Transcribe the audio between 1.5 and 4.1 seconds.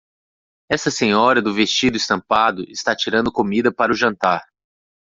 vestido estampado está tirando comida para o